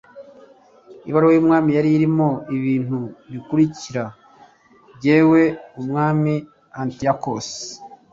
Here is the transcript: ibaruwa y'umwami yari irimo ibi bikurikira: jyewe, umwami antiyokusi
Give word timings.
ibaruwa 1.09 1.33
y'umwami 1.35 1.69
yari 1.77 1.89
irimo 1.97 2.29
ibi 2.55 2.73
bikurikira: 3.31 4.03
jyewe, 5.01 5.41
umwami 5.79 6.33
antiyokusi 6.79 7.61